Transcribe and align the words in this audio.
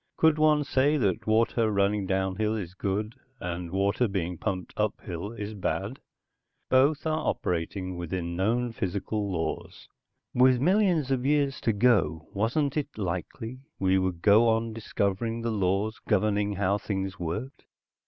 Could 0.17 0.39
one 0.39 0.63
say 0.63 0.97
that 0.97 1.27
water 1.27 1.69
running 1.69 2.07
down 2.07 2.37
hill 2.37 2.55
is 2.55 2.73
good, 2.73 3.13
and 3.39 3.69
water 3.69 4.07
being 4.07 4.35
pumped 4.35 4.73
up 4.75 4.99
hill 5.01 5.31
is 5.33 5.53
bad? 5.53 5.99
Both 6.71 7.05
are 7.05 7.27
operating 7.27 7.97
within 7.97 8.35
known 8.35 8.71
physical 8.71 9.31
laws. 9.31 9.87
With 10.33 10.59
millions 10.59 11.11
of 11.11 11.23
years 11.23 11.61
to 11.61 11.71
go, 11.73 12.27
wasn't 12.33 12.77
it 12.77 12.97
likely 12.97 13.59
we 13.77 13.99
would 13.99 14.23
go 14.23 14.49
on 14.49 14.73
discovering 14.73 15.43
the 15.43 15.51
laws 15.51 15.99
governing 16.07 16.53
how 16.53 16.79
things 16.79 17.19
worked? 17.19 17.65